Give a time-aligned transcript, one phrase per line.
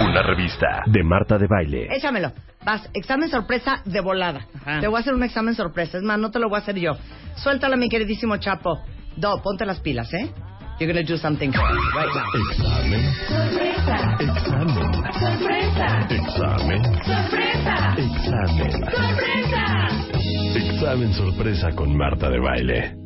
[0.00, 1.88] Una revista de Marta de Baile.
[1.94, 2.32] Échamelo.
[2.64, 4.46] Vas, examen sorpresa de volada.
[4.80, 5.98] Te voy a hacer un examen sorpresa.
[5.98, 6.92] Es más, no te lo voy a hacer yo.
[7.36, 8.80] Suéltala, mi queridísimo Chapo.
[9.16, 10.32] Do, ponte las pilas, ¿eh?
[10.80, 11.62] You're gonna do something right
[12.14, 12.24] now.
[12.50, 13.14] Examen.
[13.28, 14.16] Sorpresa.
[14.18, 14.92] Examen.
[15.12, 15.86] Sorpresa.
[16.10, 16.82] Examen.
[17.04, 17.94] Sorpresa.
[17.96, 18.70] Examen.
[18.72, 19.64] Sorpresa.
[20.56, 22.96] Examen sorpresa con Marta de Baile.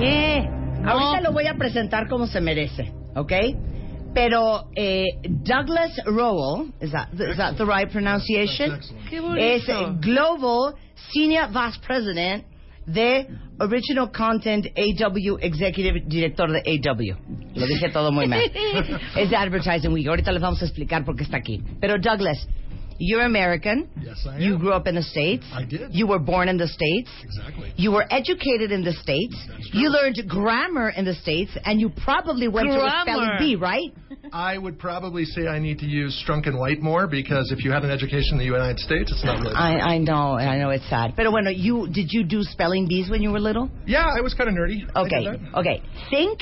[0.00, 0.48] Eh,
[0.84, 3.32] Ahorita lo voy a presentar como se merece, ¿ok?
[4.14, 5.04] Pero eh,
[5.44, 8.80] Douglas Rowell, is that, is that the right pronunciation?
[9.38, 9.66] Es
[10.00, 10.74] Global
[11.12, 12.44] Senior Vice President
[12.86, 13.26] de
[13.60, 17.16] Original Content AW Executive Director de AW.
[17.54, 18.40] Lo dije todo muy mal.
[19.16, 20.06] es de Advertising Week.
[20.06, 21.62] Ahorita les vamos a explicar por qué está aquí.
[21.80, 22.46] Pero Douglas,
[22.98, 23.88] you're American.
[24.00, 24.40] Yes, I am.
[24.42, 25.44] You grew up in the States.
[25.52, 25.94] I did.
[25.94, 27.10] You were born in the States.
[27.22, 27.72] Exactly.
[27.76, 29.36] You were educated in the States.
[29.48, 29.80] That's true.
[29.80, 33.92] You learned grammar in the States, and you probably went to a spelling bee, right?
[34.32, 37.70] I would probably say I need to use Strunk and White more because if you
[37.70, 39.54] have an education in the United States, it's not really.
[39.54, 41.14] I, I know, I know it's sad.
[41.16, 43.70] But bueno, you did you do spelling bees when you were little?
[43.86, 44.82] yeah, I was kind of nerdy.
[44.96, 45.82] Okay, okay.
[46.10, 46.40] Think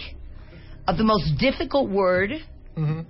[0.88, 2.30] of the most difficult word,
[2.76, 3.04] Mhm.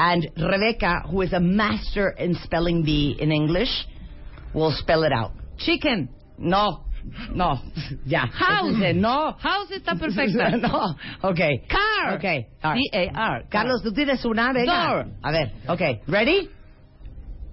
[0.00, 3.86] And Rebecca, who is a master in spelling bee in English,
[4.54, 5.32] will spell it out.
[5.58, 6.08] Chicken.
[6.38, 6.84] No,
[7.34, 7.58] no,
[8.06, 8.26] ya.
[8.26, 8.74] House.
[8.80, 9.32] Dice, no.
[9.38, 10.56] House está perfecta.
[10.56, 11.64] no, okay.
[11.70, 12.14] Car.
[12.16, 12.48] Okay.
[12.62, 13.42] C-A-R.
[13.52, 14.72] Carlos, tú tienes una, venga.
[14.72, 15.06] Door.
[15.22, 16.00] A ver, okay.
[16.08, 16.48] Ready?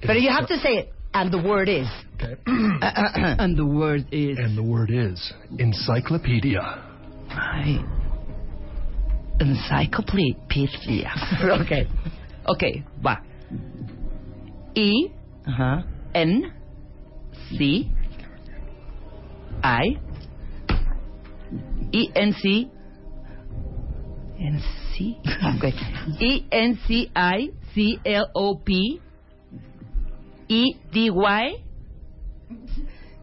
[0.06, 1.88] But you have to say it, and the word is.
[2.16, 2.36] Okay.
[2.47, 4.38] And the word is...
[4.40, 6.62] and the word is encyclopedia.
[7.30, 7.84] Ay.
[9.40, 11.12] Encyclopedia.
[11.62, 11.88] okay.
[12.47, 12.63] Ok,
[13.03, 13.22] va.
[14.74, 15.12] E
[15.46, 15.85] Ajá.
[16.13, 16.52] N
[17.50, 17.88] C
[19.63, 19.97] I
[21.91, 22.69] E N C
[24.40, 24.59] N
[24.94, 25.18] C
[25.56, 25.74] okay.
[26.19, 29.02] E N C I C L O P
[30.47, 31.68] E D Y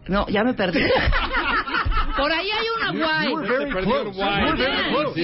[0.08, 0.80] No, ya me perdí.
[2.16, 3.26] Por ahí hay una guay.
[3.28, 4.14] You were very close.
[4.14, 5.16] You were very close.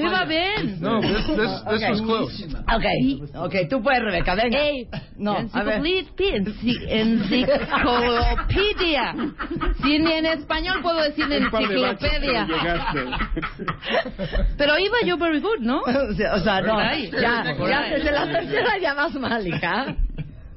[0.00, 0.80] Iba bien.
[0.80, 2.42] No, this this this was close.
[2.74, 3.20] Okay.
[3.34, 4.58] Okay, tú puedes, Rebeca, venga.
[4.58, 4.88] Ey,
[5.18, 5.80] No, a ver.
[5.80, 9.14] enciclopedia, enci- enciclopedia.
[9.82, 12.46] Si ni en español puedo decir enciclopedia.
[14.56, 15.82] Pero iba yo very good, ¿no?
[15.86, 16.78] O sea, no.
[16.80, 16.96] Ya,
[17.54, 19.94] ya, desde la tercera ya vas mal, hija.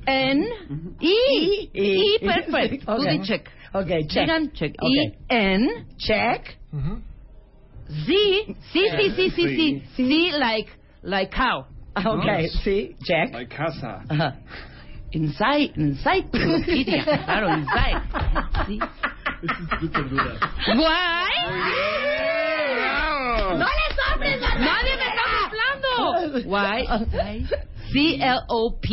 [0.06, 0.47] N,
[1.02, 1.76] I, I,
[2.16, 2.86] I, perfect.
[2.86, 3.18] Tú Okay.
[3.20, 3.50] di check.
[3.74, 4.28] Okay, check.
[4.28, 4.75] Digan check.
[4.81, 5.18] Okay.
[5.30, 6.57] I, N, Check.
[6.72, 6.96] Z,
[8.06, 9.84] sí, sí, sí, sí, sí.
[9.96, 10.69] Sí, like,
[11.03, 11.66] like cow.
[11.96, 13.34] Okay, sí, check.
[13.34, 14.03] Like casa.
[15.12, 17.03] Inside, encyclopedia.
[17.25, 18.02] Claro, inside.
[18.68, 18.79] Sí.
[20.75, 21.35] Guay.
[23.58, 25.91] ¡No le soples la Nadie me está soplando.
[26.46, 27.46] Y,
[27.91, 28.88] C, L, O, P,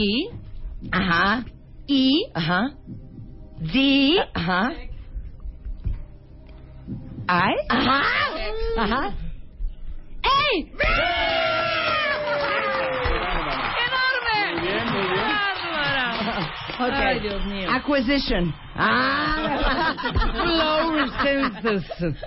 [0.90, 1.44] Ajá.
[1.88, 2.70] E, Ajá.
[3.60, 4.72] D, Ajá.
[7.28, 7.54] I.
[7.68, 8.02] Ajá.
[8.78, 9.14] Ajá.
[10.22, 10.70] ¡Ey!
[13.86, 14.38] ¡Enorme!
[14.52, 15.16] Muy bien, muy bien.
[15.16, 16.56] ¡Bárbara!
[16.78, 16.92] Okay.
[16.92, 17.70] Ay, Dios mío.
[17.70, 18.54] Acquisition.
[18.74, 19.94] Ah.
[20.32, 21.84] Flow senses.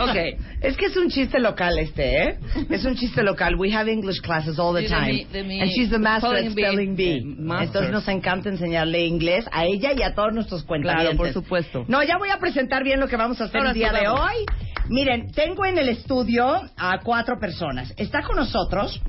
[0.00, 0.36] Okay.
[0.62, 2.38] Es que es un chiste local este, ¿eh?
[2.70, 3.56] Es un chiste local.
[3.56, 5.12] We have English classes all the Sí, de time.
[5.12, 7.20] mi- de mi And she's the master at spelling bee.
[7.20, 7.24] bee.
[7.36, 7.66] Master.
[7.66, 11.16] Entonces nos encanta enseñarle inglés a ella y a todos nuestros cuentavientes.
[11.16, 11.84] Claro, por supuesto.
[11.88, 14.08] No, ya voy a presentar bien lo que vamos a hacer Ahora el día de
[14.08, 14.46] hoy.
[14.88, 17.92] Miren, tengo en el estudio a cuatro personas.
[17.98, 19.02] Está con nosotros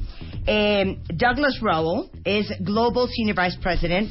[0.46, 4.10] eh, Douglas Rowell, es Global Senior Vice President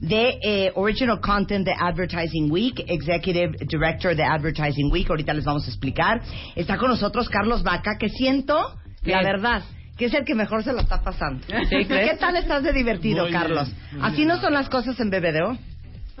[0.00, 5.08] de eh, Original Content de Advertising Week, Executive Director de Advertising Week.
[5.08, 6.22] Ahorita les vamos a explicar.
[6.56, 8.74] Está con nosotros Carlos Vaca, que siento,
[9.04, 9.62] la verdad,
[9.96, 11.46] que es el que mejor se lo está pasando.
[11.70, 13.70] ¿Qué tal estás de divertido, Muy Carlos?
[14.00, 14.28] Así bien.
[14.28, 15.58] no son las cosas en BBDO.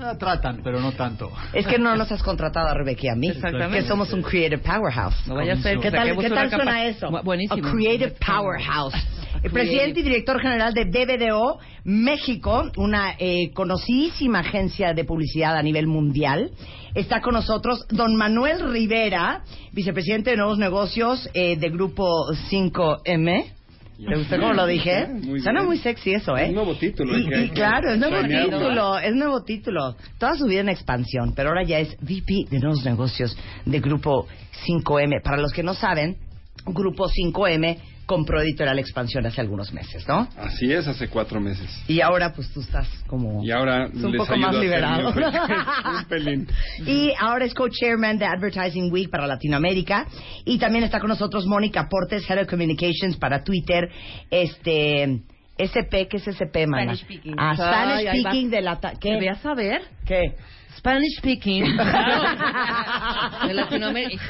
[0.02, 1.30] Ah, tratan, pero no tanto.
[1.52, 3.80] Es que no nos has contratado a Rebeca y a mí, Exactamente.
[3.80, 5.14] que somos un creative powerhouse.
[5.26, 7.08] No vaya a ser ¿Qué tal, ¿qué tal suena eso?
[7.08, 7.66] Bu- Buenísimo.
[7.68, 8.94] A creative powerhouse.
[9.42, 15.62] El presidente y director general de BBDO México, una eh, conocidísima agencia de publicidad a
[15.62, 16.50] nivel mundial,
[16.94, 19.42] está con nosotros don Manuel Rivera,
[19.72, 22.06] vicepresidente de nuevos negocios eh, de Grupo
[22.50, 23.52] 5M.
[24.08, 25.06] ¿Te gustó cómo lo dije?
[25.08, 25.66] Muy Suena bien.
[25.66, 26.46] muy sexy eso, ¿eh?
[26.46, 29.96] Es nuevo título, Y, y claro, es nuevo título, es nuevo título.
[30.18, 33.36] Toda su vida en expansión, pero ahora ya es VP de nuevos negocios
[33.66, 34.26] de Grupo
[34.66, 35.22] 5M.
[35.22, 36.16] Para los que no saben,
[36.64, 37.76] Grupo 5M
[38.10, 40.28] compró Editorial Expansión hace algunos meses, ¿no?
[40.36, 41.70] Así es, hace cuatro meses.
[41.86, 43.44] Y ahora pues tú estás como...
[43.44, 45.10] Y ahora Es un les poco ayudo más liberado.
[45.14, 46.48] un pelín.
[46.84, 50.08] Y ahora es co-chairman de Advertising Week para Latinoamérica.
[50.44, 53.88] Y también está con nosotros Mónica Portes, Head of Communications para Twitter.
[54.28, 55.20] Este...
[55.60, 56.96] SP, ¿qué es SP, mana?
[56.96, 57.34] Spanish speaking.
[57.38, 58.80] Ah, Spanish Ay, speaking de la...
[58.80, 59.20] ta- ¿Qué?
[59.40, 59.82] Saber.
[60.04, 60.34] ¿Qué?
[60.80, 61.64] Spanish speaking.
[61.76, 63.46] Claro.
[63.46, 64.22] De Latinoamérica.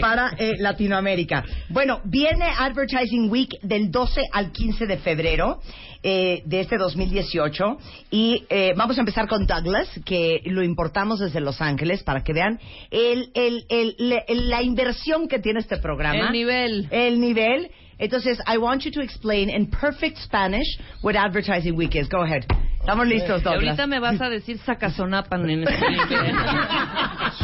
[0.00, 1.44] Para eh, Latinoamérica.
[1.68, 5.60] Bueno, viene Advertising Week del 12 al 15 de febrero
[6.02, 7.78] eh, de este 2018
[8.10, 12.32] y eh, vamos a empezar con Douglas, que lo importamos desde Los Ángeles para que
[12.32, 12.58] vean
[12.90, 16.26] el, el, el- la inversión que tiene este programa.
[16.26, 16.88] El nivel.
[16.90, 17.70] El nivel.
[18.02, 20.66] Entonces, I want you to explain in perfect Spanish
[21.02, 22.08] what Advertising Week is.
[22.08, 22.44] Go ahead.
[22.80, 23.78] Estamos listos, Y Douglas.
[23.78, 26.34] ahorita me vas a decir sacazonapan en este nivel.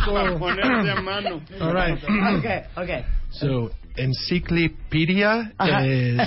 [0.04, 1.40] Para ponerse a mano.
[1.60, 1.98] All right.
[2.38, 3.04] Okay, okay.
[3.30, 5.84] So, encyclopedia Uh-huh.
[5.84, 6.18] is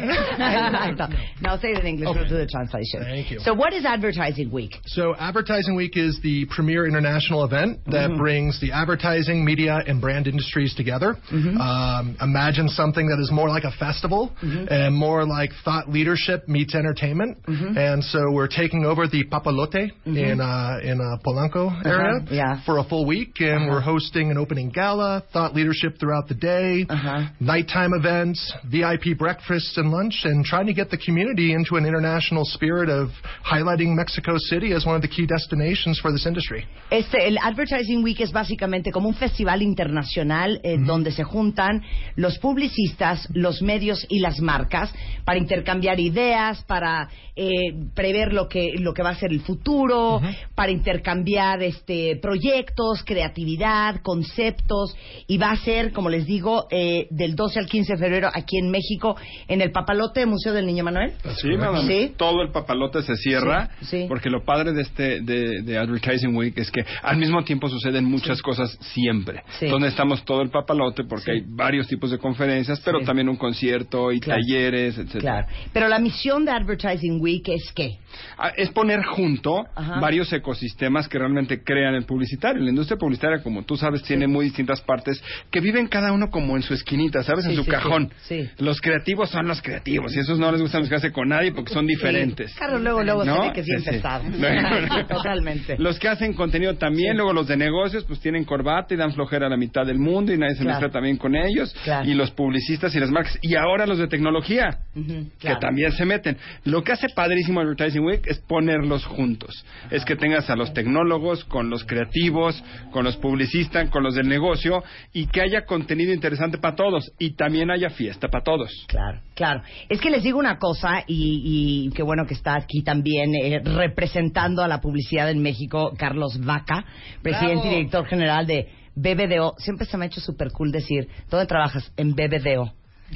[0.00, 1.08] Exacto.
[1.40, 2.08] Now say it in English.
[2.14, 3.02] We'll do the translation.
[3.02, 3.38] Thank you.
[3.40, 4.72] So, what is Advertising Week?
[4.86, 10.26] So, Advertising Week is the premier international event that brings the advertising, media, and brand
[10.26, 11.16] industries together.
[11.30, 16.74] Um, imagine something that is more like a festival and more like thought leadership meets
[16.74, 17.38] entertainment.
[17.46, 22.64] And so, we're taking over the Papalote in uh, in uh, Polanco area yeah.
[22.64, 26.59] for a full week, and we're hosting an opening gala, thought leadership throughout the day,
[26.60, 27.26] Uh-huh.
[27.40, 32.44] nighttime events, VIP breakfasts and lunch, and trying to get the community into an international
[32.44, 33.10] spirit of
[33.44, 36.66] highlighting Mexico City as one of the key destinations for this industry.
[36.90, 41.82] Este, el Advertising Week es básicamente como un festival internacional eh, donde se juntan
[42.16, 44.92] los publicistas, los medios y las marcas
[45.24, 47.50] para intercambiar ideas, para eh,
[47.94, 50.20] prever lo que lo que va a ser el futuro,
[50.54, 54.96] para intercambiar este proyectos, creatividad, conceptos
[55.26, 58.58] y va a ser, como les digo, eh, del 12 al 15 de febrero aquí
[58.58, 59.16] en México
[59.48, 61.12] en el Papalote Museo del Niño Manuel.
[61.36, 61.48] Sí.
[61.86, 62.14] Sí.
[62.16, 64.04] Todo el papalote se cierra Sí, sí.
[64.08, 68.04] porque lo padre de este de, de Advertising Week es que al mismo tiempo suceden
[68.04, 69.42] muchas cosas siempre.
[69.68, 74.12] Donde estamos todo el papalote porque hay varios tipos de conferencias, pero también un concierto
[74.12, 74.40] y Claro.
[74.40, 75.20] talleres, etcétera.
[75.20, 75.46] Claro.
[75.72, 77.98] Pero la misión de Advertising Week es que
[78.38, 80.00] Ah, Es poner junto Ajá.
[80.00, 82.62] varios ecosistemas que realmente crean el publicitario.
[82.62, 86.56] La industria publicitaria, como tú sabes, tiene muy distintas partes que viven cada uno como
[86.56, 87.44] en su esquinita, ¿sabes?
[87.44, 88.12] Sí, en su sí, cajón.
[88.22, 88.48] sí.
[88.58, 91.86] Los creativos son los creativos y esos no les gusta mezclarse con nadie porque son
[91.86, 92.54] diferentes.
[92.54, 93.42] Carlos luego luego ¿No?
[93.42, 94.24] ve que pesado.
[94.30, 95.06] No.
[95.08, 95.76] Totalmente.
[95.78, 99.46] Los que hacen contenido también, luego los de negocios, pues tienen corbata y dan flojera
[99.46, 100.78] a la mitad del mundo y nadie se Claro.
[100.80, 101.74] mezcla también con ellos.
[101.84, 102.08] Claro.
[102.08, 103.38] Y los publicistas y las marcas.
[103.42, 105.58] Y ahora los de tecnología, que claro.
[105.60, 106.36] también se meten.
[106.64, 109.64] Lo que hace padrísimo Advertising Week es ponerlos juntos.
[109.90, 112.62] Es que tengas a los tecnólogos con los creativos,
[112.92, 117.32] con los publicistas, con los del negocio y que haya contenido interesante para todos y
[117.32, 118.70] también haya fiesta para todos.
[118.88, 119.62] Claro, claro.
[119.88, 123.60] Es que les digo una cosa, y, y qué bueno que está aquí también eh,
[123.64, 126.84] representando a la publicidad en México, Carlos Vaca,
[127.22, 127.72] presidente Bravo.
[127.72, 129.54] y director general de BBDO.
[129.58, 131.92] Siempre se me ha hecho súper cool decir, ¿dónde trabajas?
[131.96, 132.72] En BBDO.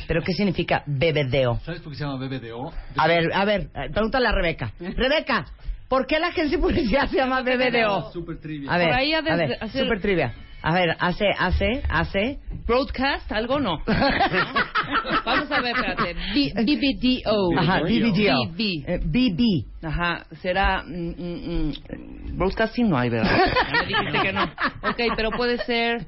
[0.09, 1.61] ¿Pero qué significa BBDO?
[1.65, 2.73] ¿Sabes por qué se llama BBDO?
[2.97, 4.73] A ver, a ver, eh, pregúntale a Rebeca.
[4.81, 5.47] Rebeca,
[5.89, 8.11] ¿por qué la agencia de publicidad se llama BBDO?
[8.13, 8.73] Super trivia.
[8.73, 10.35] A ver, Por ahí ha de a ver, hacer- super trivia.
[10.67, 12.39] A ver, hace, hace, hace.
[12.67, 13.83] Broadcast, algo no.
[15.27, 16.15] Vamos a ver, espérate.
[16.35, 17.59] B- BBDO.
[17.59, 18.47] Ajá, BBDO.
[18.53, 18.85] BB.
[18.87, 19.87] Eh, BB.
[19.87, 20.83] Ajá, será.
[20.83, 23.31] mm, mm, mm, broadcasting no hay, ¿verdad?
[23.73, 24.45] Ya me dijiste que no.
[24.45, 26.07] Ok, pero puede ser.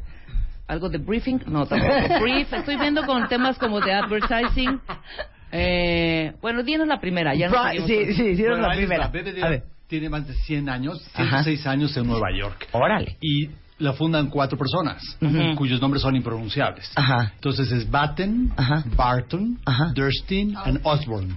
[0.68, 1.40] ¿Algo de briefing?
[1.46, 2.20] No, tampoco.
[2.22, 2.50] Brief.
[2.52, 4.80] Estoy viendo con temas como de advertising.
[5.52, 7.34] Eh, bueno, dinos la primera.
[7.34, 9.08] Ya no Bra- seguimos sí, con- sí, sí, Bueno, la ahí primera.
[9.08, 9.62] BBDO A ver.
[9.86, 11.42] tiene más de 100 años, Ajá.
[11.44, 12.68] 106 años en Nueva York.
[12.72, 13.16] Órale.
[13.20, 13.48] Y
[13.78, 15.02] la fundan cuatro personas,
[15.56, 16.90] cuyos nombres son impronunciables.
[16.94, 17.32] Ajá.
[17.34, 18.84] Entonces es Batten, Ajá.
[18.96, 19.92] Barton, Ajá.
[19.94, 21.36] Durstin and Osborne.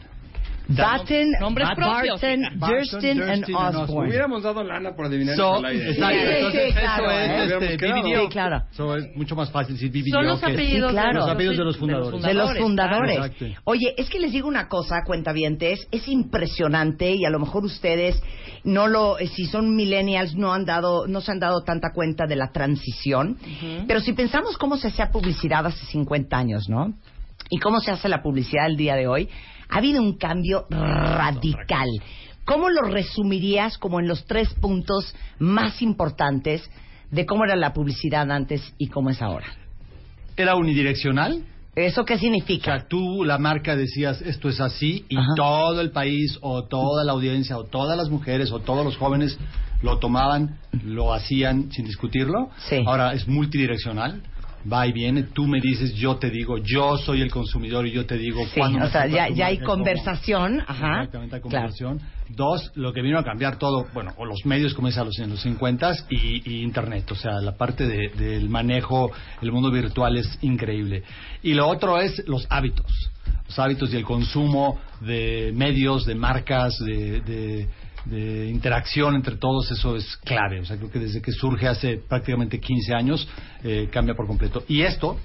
[0.77, 2.21] Batten, Nombres propios.
[2.21, 4.09] Barton, Barton, Durston, and Osborne.
[4.09, 5.89] Hubiéramos dado lana por adivinar So, al aire.
[5.91, 7.45] exacto, Sí, sí, entonces claro, eso ¿eh?
[7.65, 7.87] es este.
[7.91, 8.21] BBDO.
[8.21, 8.63] Sí, claro.
[8.71, 11.19] So, es mucho más fácil decir BBDO Son los que- apellidos, Sí, claro.
[11.19, 12.21] Los apellidos de los fundadores.
[12.21, 13.15] De los fundadores.
[13.17, 13.45] Exacto.
[13.63, 18.21] Oye, es que les digo una cosa, cuentavientes, es impresionante y a lo mejor ustedes
[18.63, 22.25] no lo, eh, si son millennials no han dado, no se han dado tanta cuenta
[22.27, 23.37] de la transición.
[23.87, 26.93] Pero si pensamos cómo se hacía publicidad hace 50 años, ¿no?
[27.49, 29.29] Y cómo se hace la publicidad el día de hoy,
[29.69, 31.87] ha habido un cambio radical.
[32.45, 36.69] ¿Cómo lo resumirías como en los tres puntos más importantes
[37.11, 39.47] de cómo era la publicidad antes y cómo es ahora?
[40.35, 41.43] Era unidireccional.
[41.75, 42.79] ¿Eso qué O significa?
[42.79, 45.27] sea, tú, la marca, decías esto es así y Ajá.
[45.35, 49.37] todo el país o toda la audiencia o todas las mujeres o todos los jóvenes
[49.81, 52.49] lo tomaban, lo hacían sin discutirlo.
[52.67, 52.77] Sí.
[52.85, 54.21] Ahora es multidireccional.
[54.71, 58.05] Va y viene, tú me dices, yo te digo, yo soy el consumidor y yo
[58.05, 59.75] te digo Sí, cuándo o sea, ya, hay cómo.
[59.75, 60.95] conversación, ajá.
[61.03, 61.55] Exactamente, hay claro.
[61.69, 61.99] conversación.
[62.29, 65.17] Dos, lo que vino a cambiar todo, bueno, o los medios como es a los,
[65.19, 69.11] en los 50 y, y Internet, o sea, la parte de- del manejo,
[69.41, 71.03] el mundo virtual es increíble.
[71.41, 72.85] Y lo otro es los hábitos,
[73.47, 77.67] los hábitos y el consumo de medios, de marcas, de, de-
[78.09, 80.59] de interacción entre todos, eso es clave.
[80.59, 83.27] O sea, creo que desde que surge hace prácticamente 15 años,
[83.63, 84.63] eh, cambia por completo.
[84.67, 85.17] Y esto,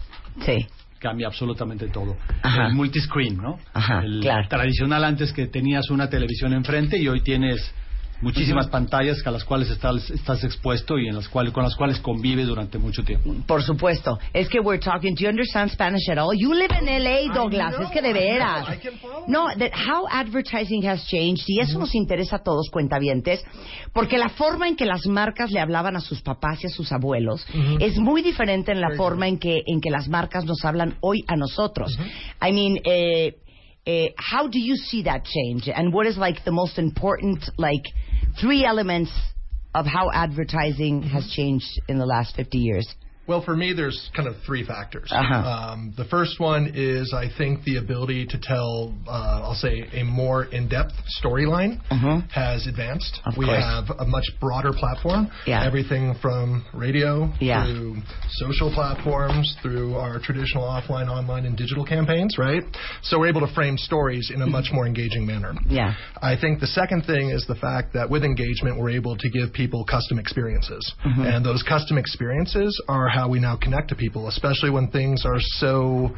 [0.45, 0.67] Sí.
[0.99, 2.17] cambia absolutamente todo.
[2.43, 2.67] Ajá.
[2.69, 3.59] El multiscreen, ¿no?
[3.73, 4.49] Ajá, el claro.
[4.49, 7.73] tradicional antes que tenías una televisión enfrente y hoy tienes
[8.21, 11.99] muchísimas pantallas a las cuales estás, estás expuesto y en las cuales, con las cuales
[12.01, 13.35] convives durante mucho tiempo.
[13.47, 14.19] Por supuesto.
[14.33, 15.15] Es que we're talking.
[15.15, 16.37] Do you understand Spanish at all?
[16.37, 17.75] You live in LA, Douglas.
[17.81, 18.69] Es que de veras.
[18.69, 18.91] I.
[19.29, 21.45] No, that how advertising has changed.
[21.47, 23.45] Y eso nos interesa a todos, cuentavientes.
[23.93, 26.93] Porque la forma en que las marcas le hablaban a sus papás y a sus
[26.93, 27.47] abuelos
[27.81, 31.25] es muy diferente en la forma en que, en que las marcas nos hablan hoy
[31.27, 31.97] a nosotros.
[32.43, 33.37] I mean, eh,
[33.87, 35.69] eh, how do you see that change?
[35.69, 37.85] And what is like the most important, like,
[38.41, 39.13] three elements
[39.75, 42.95] of how advertising has changed in the last 50 years?
[43.27, 45.11] Well, for me, there's kind of three factors.
[45.11, 45.35] Uh-huh.
[45.35, 50.03] Um, the first one is, I think, the ability to tell, uh, I'll say, a
[50.05, 52.21] more in-depth storyline Uh-huh.
[52.33, 53.21] has advanced.
[53.25, 53.63] Of we course.
[53.63, 55.31] have a much broader platform.
[55.47, 55.65] Yeah.
[55.65, 57.65] Everything from radio Yeah.
[57.65, 58.03] through
[58.33, 62.63] social platforms, through our traditional offline, online, and digital campaigns, right?
[63.03, 65.55] So we're able to frame stories in a much more engaging manner.
[65.67, 65.95] Yeah.
[66.21, 69.53] I think the second thing is the fact that with engagement, we're able to give
[69.53, 70.95] people custom experiences.
[71.05, 75.39] And those custom experiences are how we now connect to people, especially when things are
[75.39, 76.11] so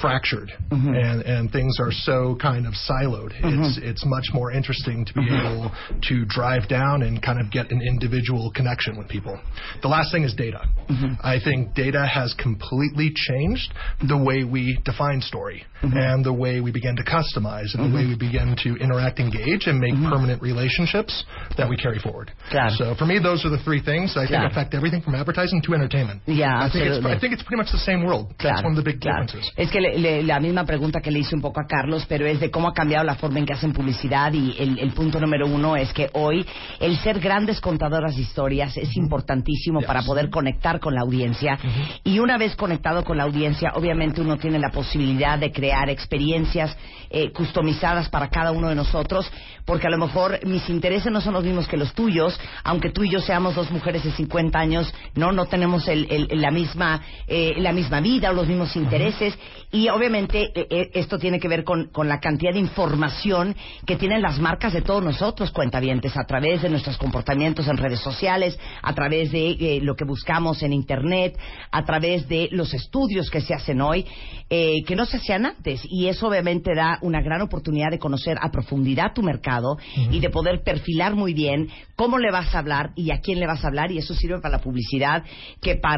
[0.00, 3.30] fractured and, and things are so kind of siloed.
[3.44, 5.70] It's, it's much more interesting to be able
[6.08, 9.38] to drive down and kind of get an individual connection with people.
[9.82, 10.66] The last thing is data.
[11.22, 13.72] I think data has completely changed
[14.08, 18.04] the way we define story and the way we begin to customize and the way
[18.06, 21.24] we begin to interact, engage, and make permanent relationships
[21.56, 22.32] that we carry forward.
[22.78, 24.50] So for me, those are the three things I think Claro.
[24.50, 26.13] affect everything from advertising to entertainment.
[26.26, 27.04] Yeah, I think, it's.
[27.06, 28.34] I think it's pretty much the same world.
[28.38, 29.24] That's one of the big claro.
[29.24, 29.52] differences.
[29.56, 32.26] Es que le- le- la misma pregunta que le hice un poco a Carlos, pero
[32.26, 35.20] es de cómo ha cambiado la forma en que hacen publicidad y el, el punto
[35.20, 36.46] número uno es que hoy
[36.80, 41.58] el ser grandes contadoras de historias es importantísimo para poder conectar con la audiencia
[42.04, 46.76] y una vez conectado con la audiencia, obviamente uno tiene la posibilidad de crear experiencias
[47.10, 49.30] eh, customizadas para cada uno de nosotros,
[49.64, 53.04] porque a lo mejor mis intereses no son los mismos que los tuyos, aunque tú
[53.04, 57.00] y yo seamos dos mujeres de 50 años, no no tenemos el- el- la misma
[57.26, 59.36] eh, la misma vida o los mismos intereses.
[59.72, 63.56] Y obviamente eh, eh, esto tiene que ver con, con la cantidad de información
[63.86, 68.00] que tienen las marcas de todos nosotros cuentavientes a través de nuestros comportamientos en redes
[68.00, 71.36] sociales, a través de eh, lo que buscamos en internet,
[71.70, 74.04] a través de los estudios que se hacen hoy,
[74.50, 75.80] eh, que no se hacían antes.
[75.88, 79.76] Y eso obviamente da una gran oportunidad de conocer a profundidad tu mercado
[80.10, 83.46] y de poder perfilar muy bien cómo le vas a hablar y a quién le
[83.46, 83.90] vas a hablar.
[83.90, 85.24] Y eso sirve para la publicidad
[85.60, 85.93] que para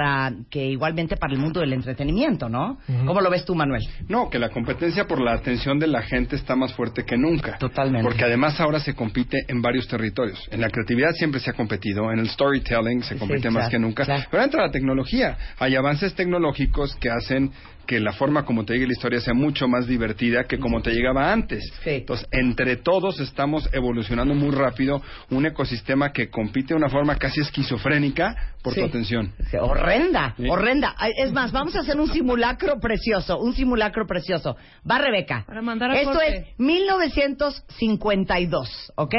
[0.50, 2.79] que igualmente para el mundo del entretenimiento, ¿no?
[3.07, 3.83] ¿Cómo lo ves tú, Manuel?
[4.09, 7.59] No, que la competencia por la atención de la gente está más fuerte que nunca.
[7.59, 8.07] Totalmente.
[8.07, 10.47] Porque además ahora se compite en varios territorios.
[10.50, 13.71] En la creatividad siempre se ha competido, en el storytelling se Sí, compite más claro,
[13.71, 14.05] que nunca.
[14.05, 14.25] claro.
[14.31, 15.37] Pero entra la tecnología.
[15.59, 17.50] Hay avances tecnológicos que hacen
[17.87, 20.90] que la forma como te llegue la historia sea mucho más divertida que como te
[20.90, 21.64] llegaba antes.
[21.85, 21.90] Sí.
[21.90, 27.40] Entonces, entre todos estamos evolucionando muy rápido un ecosistema que compite de una forma casi
[27.40, 28.81] esquizofrénica por Sí.
[28.81, 29.33] tu atención.
[29.50, 30.47] Sí, Horrenda, Sí.
[30.49, 30.95] horrenda.
[31.16, 34.57] Es más, vamos a hacer un simulacro precioso, un simulacro precioso.
[34.88, 35.45] Va Rebeca.
[35.47, 36.37] Para mandar a Esto Jorge.
[36.38, 39.14] es 1952, ¿ok?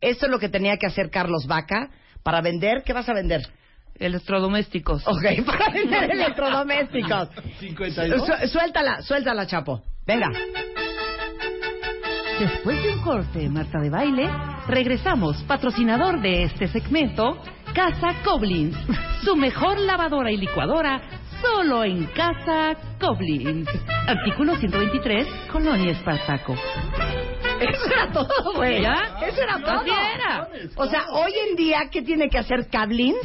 [0.00, 1.90] Esto es lo que tenía que hacer Carlos Vaca
[2.22, 2.82] para vender.
[2.84, 3.42] ¿Qué vas a vender?
[3.98, 5.06] Electrodomésticos.
[5.06, 7.28] Ok, para vender electrodomésticos.
[7.60, 8.26] 52.
[8.26, 9.82] Su- suéltala, suéltala, Chapo.
[10.06, 10.30] Venga.
[12.38, 14.28] Después de un corte, Marta de Baile,
[14.68, 17.38] regresamos, patrocinador de este segmento,
[17.74, 18.76] Casa Coblins,
[19.24, 21.00] su mejor lavadora y licuadora,
[21.40, 23.68] solo en Casa Coblins.
[24.06, 26.54] Artículo 123, Colonia Espartaco.
[27.60, 28.82] Eso era todo, güey.
[28.82, 29.18] ¿Ya?
[29.26, 29.80] Eso era todo.
[29.80, 30.48] Así era.
[30.76, 33.18] O sea, hoy en día, ¿qué tiene que hacer Cablins?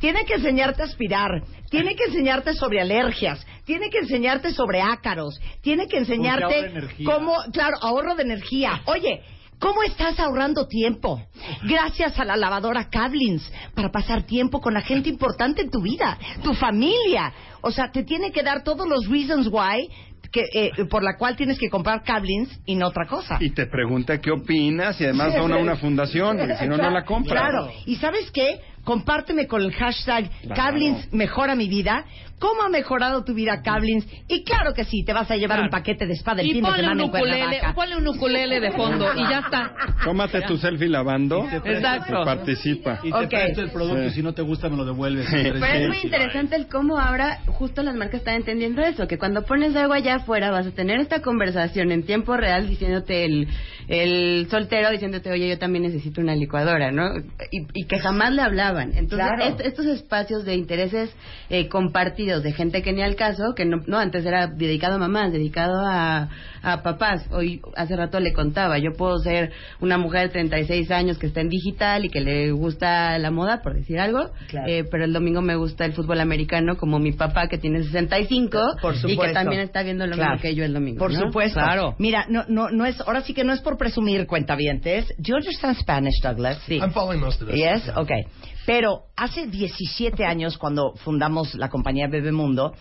[0.00, 5.40] Tiene que enseñarte a aspirar, tiene que enseñarte sobre alergias, tiene que enseñarte sobre ácaros,
[5.62, 7.06] tiene que ahorro enseñarte de energía.
[7.06, 8.82] cómo, claro, ahorro de energía.
[8.84, 9.22] Oye,
[9.58, 11.22] ¿cómo estás ahorrando tiempo?
[11.62, 16.18] Gracias a la lavadora Cablins para pasar tiempo con la gente importante en tu vida,
[16.42, 17.32] tu familia.
[17.62, 19.88] O sea, te tiene que dar todos los reasons why
[20.36, 23.38] que, eh, por la cual tienes que comprar Cablins y no otra cosa.
[23.40, 27.04] Y te pregunta qué opinas y además dona una fundación, porque si no, no la
[27.04, 27.40] compra.
[27.40, 27.70] Claro.
[27.86, 28.60] ¿Y sabes qué?
[28.86, 32.04] Compárteme con el hashtag Cablins mejora mi vida.
[32.38, 34.06] ¿Cómo ha mejorado tu vida, Cablins?
[34.28, 36.62] Y claro que sí, te vas a llevar un paquete de espada el Y fin
[36.64, 37.74] de semana un en ukulele, Cuernavaca.
[37.74, 39.72] ponle un ukulele de fondo y ya está.
[40.04, 41.48] Tómate tu selfie lavando.
[41.50, 42.20] Exacto.
[42.20, 43.00] y Participa.
[43.02, 43.28] Y te Ok.
[43.30, 44.06] presto el producto Sí.
[44.08, 45.26] y si no te gusta me lo devuelves.
[45.30, 45.36] Sí.
[45.42, 49.42] Pero es muy interesante el cómo ahora justo las marcas están entendiendo eso, que cuando
[49.46, 53.48] pones algo allá afuera vas a tener esta conversación en tiempo real diciéndote el,
[53.88, 57.16] el soltero, diciéndote, oye, yo también necesito una licuadora, ¿no?
[57.50, 58.42] Y, y que jamás le
[58.76, 58.96] hablaban.
[58.96, 59.44] Entonces, Claro.
[59.44, 61.10] est- estos espacios de intereses
[61.50, 64.98] eh, compartidos de gente que ni al caso, que no, no antes era dedicado a
[64.98, 66.28] mamás, dedicado a,
[66.62, 67.26] a papás.
[67.30, 71.40] Hoy, hace rato le contaba, yo puedo ser una mujer de 36 años que está
[71.40, 74.66] en digital y que le gusta la moda, por decir algo, Claro.
[74.68, 78.58] eh, pero el domingo me gusta el fútbol americano como mi papá que tiene 65
[78.82, 80.32] Por y que también está viendo lo Claro.
[80.32, 80.98] mismo que yo el domingo.
[80.98, 81.20] Por ¿no?
[81.20, 81.60] supuesto.
[81.60, 81.94] Claro.
[81.98, 85.06] Mira, no, no, no es, ahora sí que no es por presumir, cuentavientes.
[85.18, 86.58] Do you understand Spanish, Douglas?
[86.66, 86.76] Sí.
[86.78, 87.56] I'm following most of this.
[87.56, 88.00] Yes, Yeah.
[88.00, 88.22] okay.
[88.66, 92.74] Pero hace 17 años, cuando fundamos la compañía Bebemundo,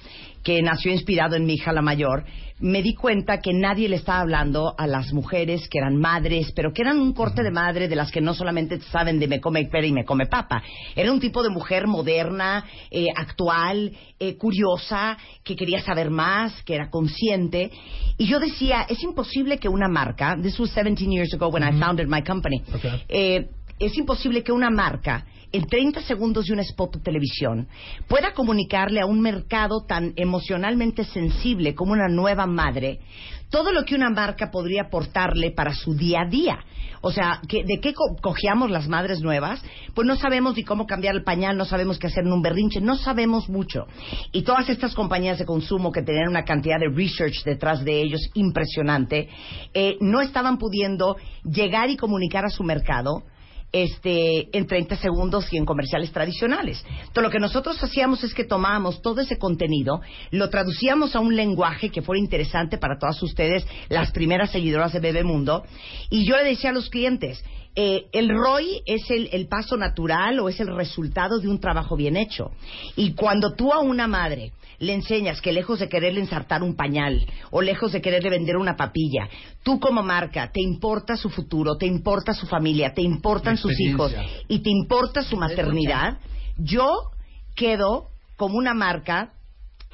[0.44, 2.26] que nació inspirado en mi hija la mayor,
[2.60, 6.74] me di cuenta que nadie le estaba hablando a las mujeres que eran madres, pero
[6.74, 9.66] que eran un corte de madre de las que no solamente saben de me come
[9.66, 10.64] pera y me come papa.
[10.96, 16.76] Era un tipo de mujer moderna, eh, actual, eh, curiosa, que quería saber más, que
[16.76, 17.72] era consciente.
[18.18, 21.80] Y yo decía, es imposible que una marca, this was 17 years ago when I
[21.80, 23.04] founded my company, Okay.
[23.10, 27.68] eh, es imposible que una marca en 30 segundos de un spot de televisión
[28.08, 33.00] pueda comunicarle a un mercado tan emocionalmente sensible como una nueva madre
[33.50, 36.60] todo lo que una marca podría aportarle para su día a día.
[37.02, 39.62] O sea, ¿de qué co- cojeamos las madres nuevas?
[39.94, 42.82] Pues no sabemos ni cómo cambiar el pañal, no sabemos qué hacer en un berrinche,
[42.82, 43.86] no sabemos mucho.
[44.32, 48.22] Y todas estas compañías de consumo que tenían una cantidad de research detrás de ellos
[48.34, 49.30] impresionante,
[49.74, 53.24] eh, no estaban pudiendo llegar y comunicar a su mercado
[53.76, 56.82] este, en 30 segundos y en comerciales tradicionales.
[56.88, 60.00] Entonces, lo que nosotros hacíamos es que tomábamos todo ese contenido,
[60.32, 65.02] lo traducíamos a un lenguaje que fuera interesante para todas ustedes, las primeras seguidoras de
[65.02, 65.66] Bebemundo,
[66.10, 67.44] y yo le decía a los clientes,
[67.76, 71.96] eh, el ROI es el, el paso natural o es el resultado de un trabajo
[71.96, 72.52] bien hecho.
[72.96, 77.26] Y cuando tú a una madre le enseñas que lejos de quererle ensartar un pañal
[77.52, 79.28] o lejos de quererle vender una papilla,
[79.64, 84.14] tú como marca te importa su futuro, te importa su familia, te importan sus hijos
[84.48, 86.20] y te importa su maternidad,
[86.58, 87.12] yo
[87.56, 89.34] quedo como una marca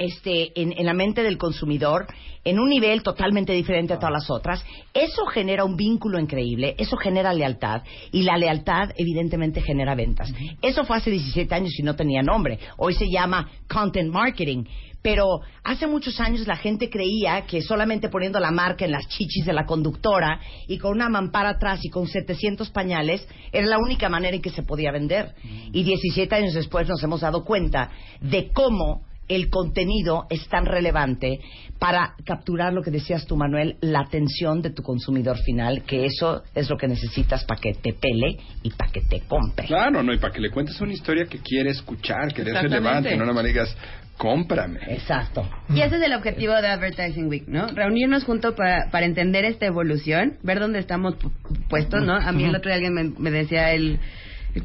[0.01, 2.07] este, en, en la mente del consumidor
[2.43, 4.63] en un nivel totalmente diferente a todas las otras.
[4.93, 10.33] Eso genera un vínculo increíble, eso genera lealtad y la lealtad evidentemente genera ventas.
[10.61, 12.59] Eso fue hace 17 años y no tenía nombre.
[12.77, 14.65] Hoy se llama content marketing.
[15.03, 19.45] Pero hace muchos años la gente creía que solamente poniendo la marca en las chichis
[19.45, 24.09] de la conductora y con una mampara atrás y con 700 pañales era la única
[24.09, 25.33] manera en que se podía vender.
[25.73, 29.01] Y 17 años después nos hemos dado cuenta de cómo
[29.35, 31.39] el contenido es tan relevante
[31.79, 36.43] para capturar lo que decías tú, Manuel, la atención de tu consumidor final, que eso
[36.53, 39.65] es lo que necesitas para que te pele y para que te compre.
[39.67, 43.11] Claro, no, y para que le cuentes una historia que quiere escuchar, que es relevante,
[43.15, 43.75] no nada más le digas,
[44.17, 44.79] cómprame.
[44.89, 45.49] Exacto.
[45.73, 47.67] Y ese es el objetivo de Advertising Week, ¿no?
[47.67, 51.31] Reunirnos juntos para, para entender esta evolución, ver dónde estamos pu-
[51.69, 52.13] puestos, ¿no?
[52.15, 53.99] A mí el otro día alguien me, me decía el,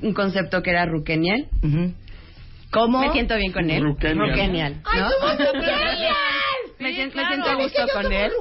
[0.03, 1.47] un concepto que era ruquenial.
[1.63, 1.95] Ujú.
[2.77, 3.01] ¿Cómo?
[3.01, 3.83] Me siento bien con él.
[3.83, 4.29] Ruquenial.
[4.29, 4.81] Ruquenial, ¿no?
[4.85, 5.39] ¡Ay, somos
[6.79, 7.29] me, Sí, me claro.
[7.29, 8.33] siento a Es que yo con soy él.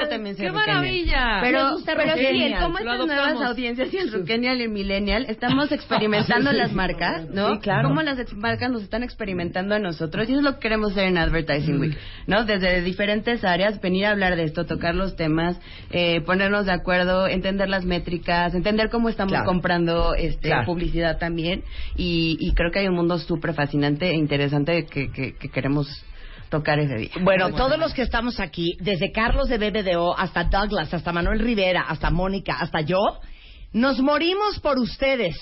[0.00, 0.76] Yo también soy ¡Qué ruquenial.
[0.76, 1.38] maravilla!
[1.42, 5.26] Pero, Me gusta pero sí, Lo estas nuevas audiencias y el ruquenial y el millennial
[5.28, 7.54] estamos experimentando las marcas, ¿no?
[7.54, 7.88] Sí, claro.
[7.88, 10.92] Cómo las ex- marcas nos están experimentando a nosotros y eso es lo que queremos
[10.92, 12.44] hacer en Advertising Week, ¿no?
[12.44, 15.58] Desde diferentes áreas, venir a hablar de esto, tocar los temas,
[15.90, 19.46] eh, ponernos de acuerdo, entender las métricas, entender cómo estamos Claro.
[19.46, 20.66] comprando este Claro.
[20.66, 21.62] publicidad también
[21.96, 25.88] y, y creo que hay un mundo súper fascinante e interesante que, que, que queremos
[26.48, 27.10] tocar ese día.
[27.20, 31.82] Bueno, todos los que estamos aquí, desde Carlos de BBDO hasta Douglas, hasta Manuel Rivera,
[31.88, 33.00] hasta Mónica, hasta yo,
[33.72, 35.36] nos morimos por ustedes.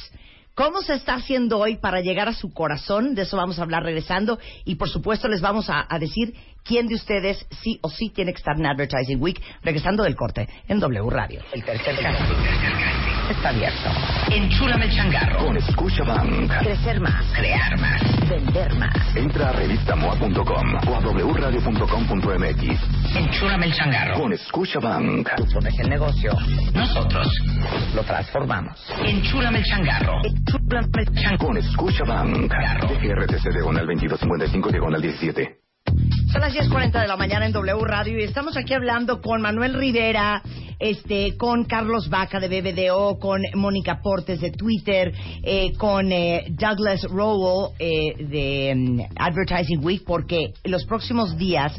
[0.55, 3.15] ¿Cómo se está haciendo hoy para llegar a su corazón?
[3.15, 4.39] De eso vamos a hablar regresando.
[4.65, 8.33] Y por supuesto les vamos a, a decir quién de ustedes sí o sí tiene
[8.33, 11.43] que estar en Advertising Week, regresando del corte en W Radio.
[11.53, 13.91] El tercer casting está abierto.
[14.31, 15.39] Enchúlame el changarro.
[15.47, 16.59] Con Scotiabank.
[16.61, 17.25] Crecer más.
[17.35, 18.03] Crear más.
[18.29, 19.17] Vender más.
[19.17, 22.63] Entra a revistamoa.com o a wradio.com.mx.
[23.17, 24.21] Enchúlame el changarro.
[24.21, 25.29] Con Scotiabank.
[25.37, 26.33] Tú pones el negocio.
[26.75, 27.29] Nosotros
[27.95, 28.79] lo transformamos.
[29.05, 30.21] Enchúlame el changarro.
[30.25, 31.39] Enchúlame el changarro.
[31.39, 32.53] Con Scotiabank.
[32.89, 35.64] DGRTC diagonal 2255 diagonal 17.
[36.35, 39.75] Son las 10.40 de la mañana en W Radio y estamos aquí hablando con Manuel
[39.75, 40.43] Rivera,
[40.81, 45.13] este, con Carlos Vaca de BBDO, con Mónica Portes de Twitter,
[45.45, 51.73] eh, con eh, Douglas Rowell eh, de mm, Advertising Week, porque los próximos días,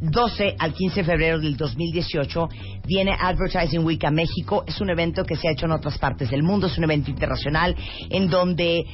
[0.00, 2.48] 12 al 15 de febrero del 2018,
[2.86, 4.62] viene Advertising Week a México.
[4.68, 7.10] Es un evento que se ha hecho en otras partes del mundo, es un evento
[7.10, 7.74] internacional
[8.08, 8.84] en donde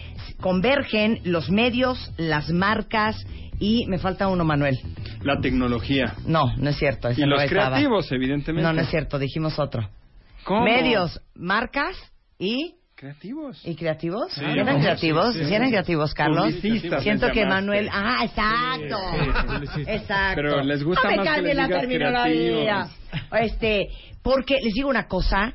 [0.40, 3.22] convergen los medios, las marcas,
[3.62, 4.76] y me falta uno, Manuel.
[5.22, 6.16] La tecnología.
[6.26, 7.10] No, no es cierto.
[7.12, 7.76] Y los estaba.
[7.76, 8.66] creativos, evidentemente.
[8.66, 9.20] No, no es cierto.
[9.20, 9.88] Dijimos otro.
[10.42, 10.64] ¿Cómo?
[10.64, 11.96] Medios, marcas
[12.40, 12.74] y...
[12.96, 13.60] Creativos.
[13.64, 14.32] ¿Y creativos?
[14.32, 15.32] Sí, ¿Sí eran creativos?
[15.32, 15.54] sí, ¿Sí, sí.
[15.54, 16.52] eran creativos, Carlos?
[17.02, 17.46] Siento que.
[17.46, 17.88] Manuel...
[17.92, 18.98] Ah, exacto.
[19.86, 20.34] Exacto.
[20.34, 22.88] Pero les gusta no me más que cambie les la terminología.
[23.40, 23.88] Este,
[24.22, 25.54] porque les digo una cosa...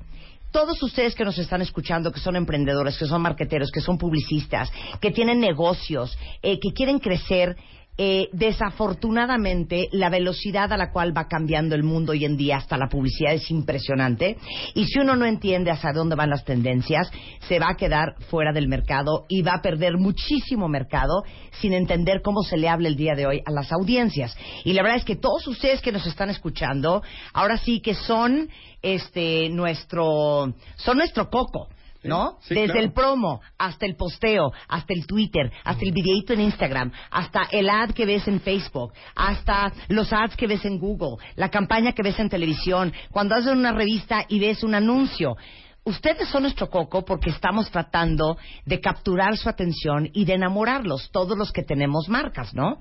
[0.49, 4.71] Todos ustedes que nos están escuchando, que son emprendedores, que son marqueteros, que son publicistas,
[5.01, 7.57] que tienen negocios, eh, que quieren crecer,
[7.97, 12.77] eh, desafortunadamente la velocidad a la cual va cambiando el mundo hoy en día hasta
[12.77, 14.37] la publicidad es impresionante.
[14.75, 17.09] Y si uno no entiende hacia dónde van las tendencias
[17.47, 21.23] se va a quedar fuera del mercado y va a perder muchísimo mercado
[21.59, 24.37] sin entender cómo se le habla el día de hoy a las audiencias.
[24.63, 27.01] Y la verdad es que todos ustedes que nos están escuchando
[27.33, 28.49] ahora sí que son
[28.81, 31.69] este nuestro son nuestro coco
[32.07, 32.37] ¿no?
[32.41, 32.79] Sí, Desde claro.
[32.81, 37.69] el promo hasta el posteo, hasta el Twitter, hasta el videito en Instagram, hasta el
[37.69, 42.03] ad que ves en Facebook, hasta los ads que ves en Google, la campaña que
[42.03, 45.35] ves en televisión, cuando haces una revista y ves un anuncio.
[45.83, 51.37] Ustedes son nuestro coco porque estamos tratando de capturar su atención y de enamorarlos, todos
[51.37, 52.79] los que tenemos marcas, ¿no?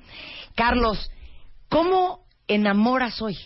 [0.57, 1.11] Carlos,
[1.69, 3.37] ¿cómo enamoras hoy?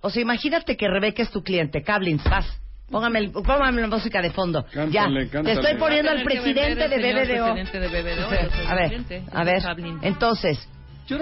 [0.00, 2.46] O sea, imagínate que Rebeca es tu cliente, Cablins, vas.
[2.90, 4.64] Póngame, el- póngame la música de fondo.
[4.64, 5.44] Cántale, ya, cántale.
[5.44, 7.54] te estoy poniendo al presidente de BBDO.
[7.54, 9.84] presidente de A ver, a ver.
[10.02, 10.68] Entonces,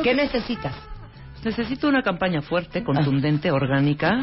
[0.03, 0.75] ¿qué necesitas?
[1.45, 4.23] Necesito una campaña fuerte, contundente, orgánica,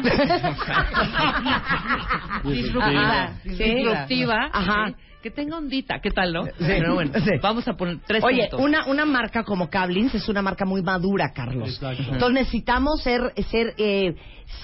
[2.44, 3.50] disruptiva, Ajá, sí.
[3.50, 4.86] disruptiva, Ajá.
[4.88, 4.94] ¿sí?
[5.22, 6.44] Que tenga ondita, ¿qué tal, no?
[6.58, 7.30] Pero bueno, sí.
[7.42, 8.60] vamos a poner tres Oye, puntos.
[8.60, 11.68] una, una marca como Cablins es una marca muy madura, Carlos.
[11.68, 12.02] Exacto.
[12.04, 14.14] Entonces necesitamos ser, ser eh,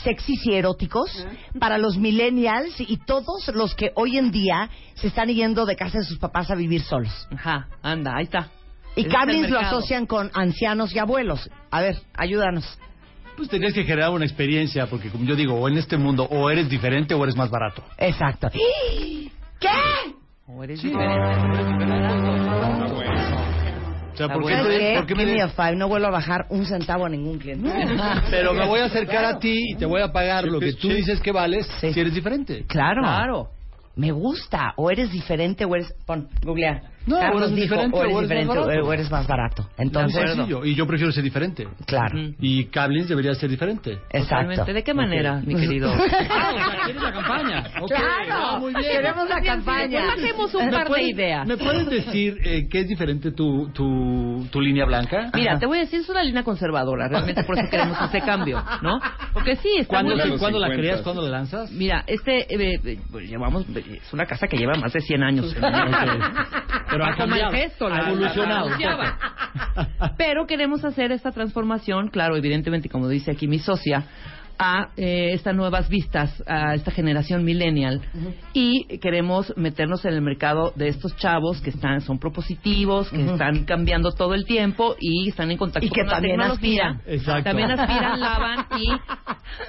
[0.03, 1.27] sexys y eróticos
[1.59, 5.99] para los millennials y todos los que hoy en día se están yendo de casa
[5.99, 7.29] de sus papás a vivir solos.
[7.31, 8.49] Ajá, anda, ahí está.
[8.95, 11.51] Y es Cablins lo asocian con ancianos y abuelos.
[11.71, 12.79] A ver, ayúdanos.
[13.37, 16.49] Pues tenías que generar una experiencia, porque como yo digo, o en este mundo o
[16.49, 17.85] eres diferente o eres más barato.
[17.99, 18.49] Exacto.
[19.61, 19.69] ¿Qué?
[20.49, 21.67] O eres diferente, o eres
[22.49, 23.47] Ah, bueno.
[24.13, 25.77] O sea, ¿por qué, por qué me de- five.
[25.77, 27.69] No vuelvo a bajar un centavo a ningún cliente.
[28.31, 30.89] Pero me voy a acercar a ti y te voy a pagar lo que tú
[30.89, 31.93] dices que vales Sí.
[31.93, 32.65] si eres diferente.
[32.67, 33.03] Claro.
[33.03, 33.49] Claro.
[33.97, 34.73] Me gusta.
[34.77, 35.93] O eres diferente o eres...
[36.07, 36.83] Pon, googlea.
[37.07, 38.87] No, Carlos o eres dijo, diferente o eres o eres más diferente barato.
[38.89, 39.69] o eres más barato.
[39.79, 40.65] Entonces, sencillo.
[40.65, 41.69] Y yo prefiero ser diferente.
[41.87, 42.19] claro.
[42.41, 43.99] Y Cablins debería ser diferente.
[44.11, 44.65] Exacto.
[44.73, 45.93] ¿De qué manera, mi querido?
[46.29, 47.65] Ah, o sea, ¿quieres la campaña?
[47.81, 48.05] Ok, Claro.
[48.31, 48.85] ah, muy bien.
[48.93, 50.01] Queremos la campaña.
[50.15, 51.47] Pues hacemos un ¿Me par de puedes- ideas.
[51.47, 55.31] ¿Me puedes decir eh, qué es diferente tu, tu, tu línea blanca?
[55.35, 58.63] Mira, te voy a decir, es una línea conservadora, realmente por eso queremos ese cambio,
[58.83, 58.99] ¿no?
[59.33, 60.77] Porque sí, está ¿Cuándo, muy ¿cuándo la 50?
[60.83, 61.03] creas?
[61.03, 61.71] ¿Cuándo la lanzas?
[61.73, 65.57] Mira, este, eh, eh, pues, llevamos, es una casa que lleva más de 100 años.
[66.97, 68.71] Pero ha mal cambiado, gesto, ha evolucionado.
[70.17, 74.05] Pero queremos hacer esta transformación, claro, evidentemente, como dice aquí mi socia,
[74.59, 78.01] a eh, estas nuevas vistas, a esta generación millennial.
[78.53, 83.65] Y queremos meternos en el mercado de estos chavos que están son propositivos, que están
[83.65, 86.89] cambiando todo el tiempo y están en contacto Y que con la también tecnología.
[86.89, 87.15] aspiran.
[87.15, 87.45] Exacto.
[87.45, 88.87] También aspiran, lavan y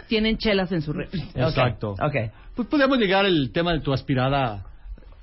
[0.08, 1.10] tienen chelas en su red.
[1.36, 1.92] Exacto.
[1.92, 2.32] Ok.
[2.56, 4.64] Pues podríamos llegar al tema de tu aspirada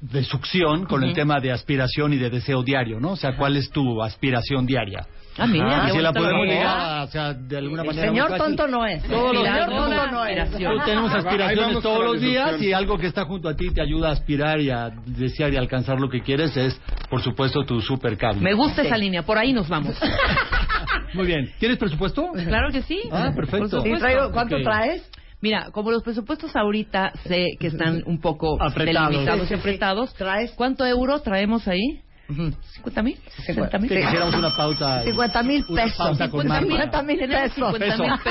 [0.01, 3.13] de succión con el tema de aspiración y de deseo diario, ¿no?
[3.13, 5.07] O sea, ¿cuál es tu aspiración diaria?
[5.37, 8.69] Ah, mira, Ah, si la podemos a, o sea, de alguna El manera señor tonto
[8.69, 9.03] no es.
[9.03, 9.81] Todos los El señor días.
[9.81, 10.85] tonto no es.
[10.85, 14.13] Tenemos aspiraciones todos los días y algo que está junto a ti te ayuda a
[14.13, 16.81] aspirar y a desear y alcanzar lo que quieres es,
[17.11, 18.43] por supuesto, tu super cable.
[18.43, 18.87] Me gusta Sí.
[18.89, 19.99] esa línea, por ahí nos vamos.
[21.15, 21.51] Muy bien.
[21.59, 22.31] ¿Tienes presupuesto?
[22.47, 23.01] Claro que sí.
[23.11, 23.59] Ah, perfecto.
[23.59, 23.97] Por supuesto.
[23.97, 25.11] ¿Y traigo- ¿Cuánto traes?
[25.45, 29.11] Mira, como los presupuestos ahorita sé que están un poco Apretados.
[29.11, 30.15] delimitados Sí, sí, y apretados.
[30.15, 30.53] ¿Traes?
[30.53, 32.01] ¿Cuánto euro traemos ahí?
[32.31, 33.19] ¿50 mil?
[33.47, 33.91] ¿60 mil?
[33.91, 33.95] Sí.
[33.99, 35.03] Hiciéramos una pauta.
[35.05, 35.99] 50 mil una pesos.
[35.99, 37.03] pauta con 50 Marta.
[37.03, 37.77] mil pesos.
[37.79, 38.23] 50.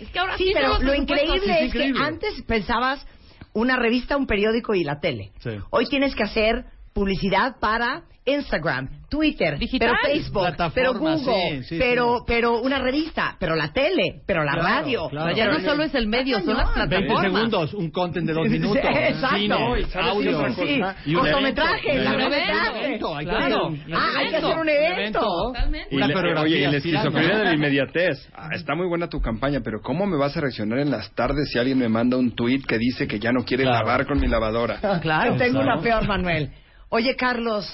[0.00, 3.04] Es que ahora sí, Sí, pero lo increíble es que antes pensabas
[3.52, 5.32] una revista, un periódico y la tele.
[5.40, 5.50] Sí.
[5.70, 9.96] Hoy tienes que hacer publicidad para Instagram, Twitter, Digital.
[10.00, 12.24] pero Facebook, pero Google, sí, sí, pero sí.
[12.24, 15.08] pero una revista, pero la tele, pero la Claro, radio.
[15.08, 15.34] claro.
[15.36, 17.32] Ya no solo es el medio, son las 20 plataformas.
[17.34, 18.76] segundos, un content de dos minutos.
[18.84, 19.36] exacto.
[19.36, 19.56] Cine,
[19.88, 20.46] ¿Sabes audio.
[20.50, 21.10] Sí, sí, sí.
[21.10, 22.70] Y un Cortometraje, largometraje.
[22.70, 23.44] Un evento, hay que Claro.
[23.44, 25.20] hacer un- Ah, hay que hacer un evento.
[25.20, 25.88] Totalmente.
[25.90, 27.08] Y la- coreografía oye, y la aspirando.
[27.08, 28.28] esquizofrenia de la inmediatez.
[28.36, 31.50] Ah, está muy buena tu campaña, pero ¿cómo me vas a reaccionar en las tardes
[31.52, 33.84] si alguien me manda un tweet que dice que ya no quiere Claro.
[33.84, 34.78] lavar con mi lavadora?
[35.00, 35.74] Claro, tengo Claro.
[35.74, 36.50] una peor, Manuel.
[36.94, 37.64] Oye, Carlos,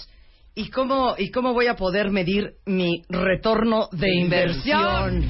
[0.55, 5.27] ¿y cómo, ¿y cómo voy a poder medir mi retorno de inversión?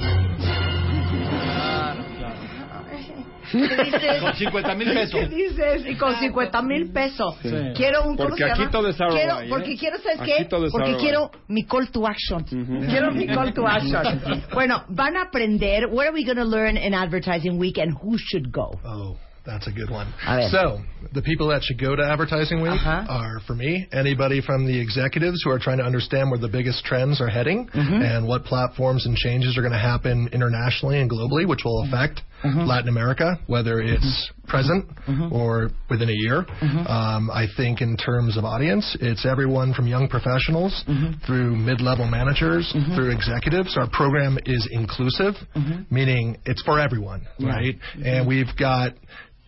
[3.51, 4.21] ¿Qué dices?
[4.21, 5.19] Con 50 mil pesos.
[5.21, 5.85] ¿Qué dices?
[5.87, 7.35] Y con 50 mil pesos.
[7.41, 7.49] Sí.
[7.75, 8.71] Quiero un ¿cómo Porque se aquí llama?
[8.71, 9.47] todo es ROI, Quiero, ¿eh?
[9.49, 10.45] Porque quiero, ¿sabes Aquí qué?
[10.45, 11.01] todo es Porque ROI.
[11.01, 12.43] quiero mi call to action.
[12.43, 12.85] Ujú.
[12.85, 14.21] Quiero mi call to action.
[14.53, 15.87] bueno, van a aprender.
[15.87, 18.69] What are we going to learn in Advertising Week and who should go?
[18.85, 19.17] Oh,
[19.49, 20.13] that's a good one.
[20.51, 20.79] So,
[21.13, 23.05] the people that should go to Advertising Week Uh-huh.
[23.09, 26.85] are, for me, anybody from the executives who are trying to understand where the biggest
[26.85, 28.01] trends are heading Mm-hmm.
[28.01, 32.21] and what platforms and changes are going to happen internationally and globally, which will affect
[32.43, 32.67] Mm-hmm.
[32.71, 34.85] Latin America, whether it's present
[35.29, 36.45] or within a year.
[36.63, 36.87] Mm-hmm.
[36.87, 41.25] Um, I think in terms of audience, it's everyone from young professionals Mm-hmm.
[41.25, 43.75] through mid-level managers through executives.
[43.77, 45.93] Our program is inclusive, Mm-hmm.
[45.93, 47.75] meaning it's for everyone, right?
[48.05, 48.93] And we've got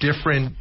[0.01, 0.53] different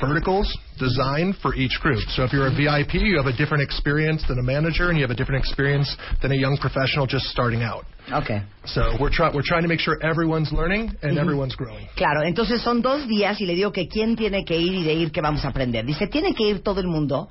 [0.00, 0.46] verticals
[0.78, 2.00] designed for each group.
[2.10, 5.02] So if you're a VIP, you have a different experience than a manager, and you
[5.02, 7.84] have a different experience than a young professional just starting out.
[8.12, 8.42] Okay.
[8.66, 11.88] So we're trying we're trying to make sure everyone's learning and everyone's growing.
[11.96, 14.92] Claro, entonces son dos días y le digo que quién tiene que ir y de
[14.92, 15.86] ir que vamos a aprender.
[15.86, 17.28] Dice, tiene que ir todo el mundo,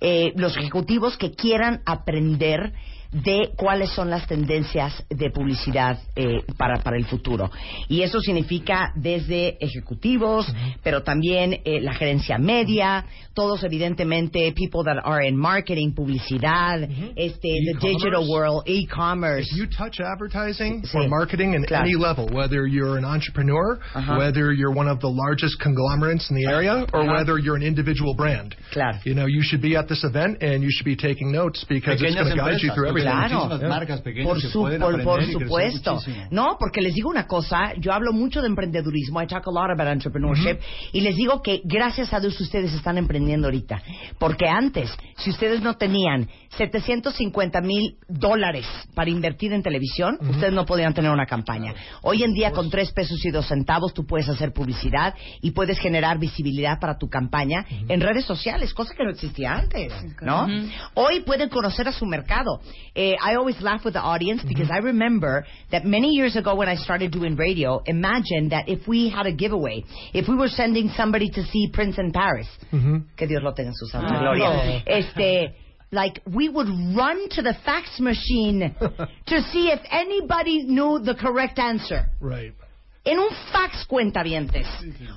[0.00, 2.72] eh, los ejecutivos que quieran aprender
[3.14, 7.48] de cuáles son las tendencias de publicidad eh, para, para el futuro.
[7.88, 15.00] Y eso significa desde ejecutivos, pero también eh, la gerencia media, todos evidentemente, people that
[15.04, 16.82] are in marketing, publicidad,
[17.16, 17.80] este, the E-commerce.
[17.80, 19.46] digital world, e-commerce.
[19.52, 21.08] If you touch advertising Sí, or sí.
[21.08, 21.84] marketing in Claro.
[21.84, 23.78] any level, whether you're an entrepreneur,
[24.18, 28.14] whether you're one of the largest conglomerates in the area, or whether you're an individual
[28.14, 28.98] brand, Claro.
[29.04, 32.02] you know, you should be at this event and you should be taking notes because
[32.02, 33.03] it's going to guide you through everything.
[33.10, 33.44] Claro.
[33.44, 34.92] muchísimas marcas pequeñas por, que su- pueden por,
[35.24, 36.00] supuesto.
[36.30, 39.70] No, porque les digo una cosa, yo hablo mucho de emprendedurismo, I talk a lot
[39.70, 40.58] about entrepreneurship,
[40.92, 43.82] y les digo que gracias a Dios ustedes están emprendiendo ahorita.
[44.18, 50.64] Porque antes, si ustedes no tenían 750 mil dólares para invertir en televisión, ustedes no
[50.64, 51.74] podían tener una campaña.
[52.02, 55.78] Hoy en día, con tres pesos y dos centavos, tú puedes hacer publicidad y puedes
[55.78, 60.46] generar visibilidad para tu campaña en redes sociales, cosa que no existía antes, ¿no?
[60.94, 62.60] Hoy pueden conocer a su mercado.
[62.96, 66.68] Eh, I always laugh with the audience because I remember that many years ago when
[66.68, 70.88] I started doing radio, imagine that if we had a giveaway, if we were sending
[70.96, 74.20] somebody to see Prince in Paris, que Dios lo tenga en su santa Ah.
[74.20, 75.54] gloria, este,
[75.90, 78.72] like we would run to the fax machine
[79.26, 82.52] to see if anybody knew the correct answer Right.
[83.04, 84.66] en un fax cuentavientes.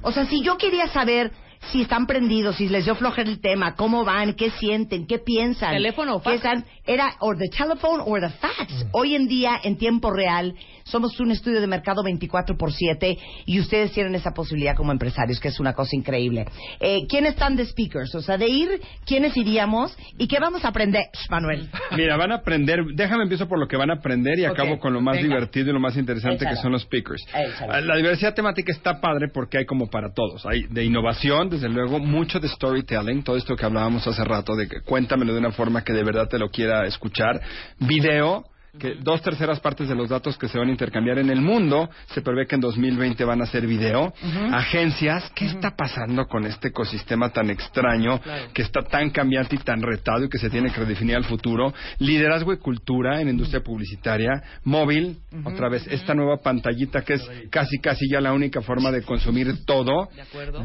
[0.03, 1.31] O sea, si yo quería saber
[1.71, 5.73] si están prendidos, si les dio flojera el tema, cómo van, qué sienten, qué piensan.
[5.73, 6.35] ¿Teléfono o fax?
[6.37, 8.85] están- era o the telephone or the fax.
[8.93, 13.59] Hoy en día, en tiempo real, somos un estudio de mercado 24 por 7 y
[13.59, 16.45] ustedes tienen esa posibilidad como empresarios, que es una cosa increíble.
[16.79, 18.15] Eh, ¿Quiénes están de speakers?
[18.15, 19.97] O sea, de ir, ¿quiénes iríamos?
[20.17, 21.69] ¿Y qué vamos a aprender, Manuel?
[21.97, 24.93] Mira, van a aprender, déjame empiezo por lo que van a aprender y acabo con
[24.93, 25.27] lo más venga.
[25.27, 26.51] divertido y lo más interesante Échala.
[26.51, 27.21] que son los speakers.
[27.35, 27.81] Échala.
[27.81, 30.45] La diversidad temática está padre porque hay como para todos.
[30.45, 34.67] Hay de innovación, desde luego, mucho de storytelling, todo esto que hablábamos hace rato, de
[34.67, 37.39] que cuéntamelo de una forma que de verdad te lo quiera escuchar.
[37.79, 38.45] Video,
[38.77, 41.89] que dos terceras partes de los datos que se van a intercambiar en el mundo
[42.07, 44.13] se prevé que en 2020 van a ser video.
[44.51, 48.19] Agencias, ¿qué está pasando con este ecosistema tan extraño
[48.53, 51.73] que está tan cambiante y tan retado y que se tiene que redefinir al futuro?
[51.99, 54.41] Liderazgo y cultura en industria publicitaria.
[54.63, 59.01] Móvil, otra vez, esta nueva pantallita que es casi casi ya la única forma de
[59.01, 60.09] consumir todo.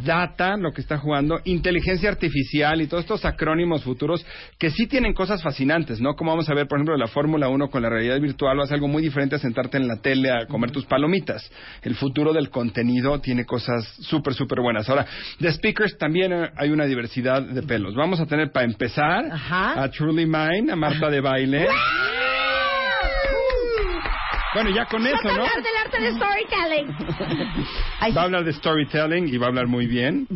[0.05, 1.41] Data, lo que está jugando.
[1.45, 4.25] Inteligencia artificial y todos estos acrónimos futuros
[4.59, 6.15] que sí tienen cosas fascinantes, ¿no?
[6.15, 8.75] Como vamos a ver, por ejemplo, la Fórmula 1 con la realidad virtual o hace
[8.75, 11.51] algo muy diferente a sentarte en la tele a comer tus palomitas.
[11.83, 14.89] El futuro del contenido tiene cosas súper, súper buenas.
[14.89, 15.07] Ahora,
[15.39, 17.95] de speakers también eh, hay una diversidad de pelos.
[17.95, 19.83] Vamos a tener para empezar Ajá.
[19.83, 21.69] a Truly Mine, a Marta de Baile.
[24.55, 25.31] Bueno, ya con eso, ¿no?
[25.31, 28.17] hablar del arte de storytelling.
[28.17, 30.27] Va a hablar de storytelling y va a hablar muy bien.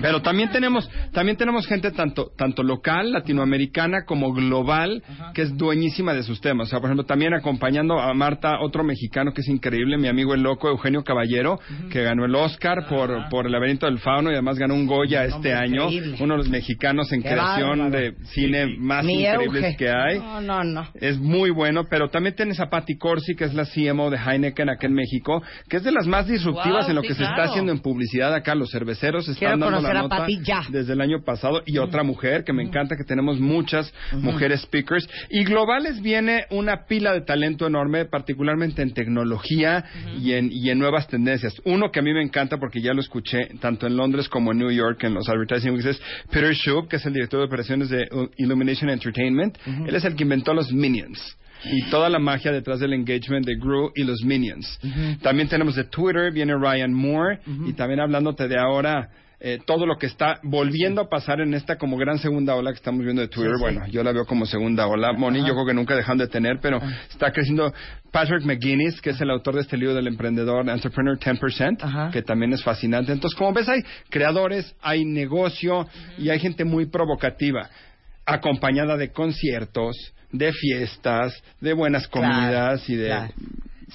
[0.00, 5.02] Pero también tenemos, también tenemos gente tanto, tanto local, latinoamericana, como global,
[5.34, 6.68] que es dueñísima de sus temas.
[6.68, 10.34] O sea, por ejemplo, también acompañando a Marta, otro mexicano que es increíble, mi amigo
[10.34, 11.58] el loco Eugenio Caballero,
[11.90, 15.24] que ganó el Oscar por, por El laberinto del fauno y además ganó un Goya
[15.24, 15.90] este año.
[15.90, 16.16] increíble.
[16.20, 17.90] Uno de los mexicanos en Qué creación bárbaro.
[17.90, 19.76] de cine más Mi increíbles Euge.
[19.76, 20.18] que hay.
[20.18, 20.88] No, no, no.
[20.94, 24.68] Es muy bueno, pero también tienes a Patty Corsi, que es la CMO de Heineken
[24.68, 27.24] acá en México, que es de las más disruptivas Wow, en lo sí, que se
[27.24, 28.54] está haciendo en publicidad acá.
[28.54, 30.26] Los cerveceros están Quiero dando la nota
[30.70, 31.62] desde el año pasado.
[31.66, 35.08] Y otra mujer que me encanta que tenemos muchas mujeres speakers.
[35.30, 39.84] Y globales viene una pila de talento enorme, particularmente en tecnología
[40.18, 41.54] y en y en nuevas tendencias.
[41.64, 44.58] Uno que a mí me encanta porque ya lo escuché tanto en Londres como en
[44.58, 47.88] New York en los advertising weeks es Peter Shub, que es el director de operaciones
[47.88, 49.58] de Illumination Entertainment.
[49.66, 51.36] Él es el que inventó los Minions
[51.70, 54.78] y toda la magia detrás del engagement de Gru y los Minions.
[55.22, 59.10] También tenemos de Twitter, viene Ryan Moore, y también hablándote de ahora
[59.46, 62.76] eh, todo lo que está volviendo a pasar en esta como gran segunda ola que
[62.76, 63.52] estamos viendo de Twitter.
[63.60, 65.12] Bueno, yo la veo como segunda ola.
[65.12, 67.70] Moni, yo creo que nunca dejan de tener, pero está creciendo
[68.10, 72.10] Patrick McGuinness, que es el autor de este libro del emprendedor Entrepreneur 10%, Ajá.
[72.10, 73.12] que también es fascinante.
[73.12, 77.68] Entonces, como ves, hay creadores, hay negocio y hay gente muy provocativa,
[78.26, 79.96] acompañada de conciertos,
[80.32, 83.06] de fiestas, de buenas comidas y de...
[83.06, 83.32] claro.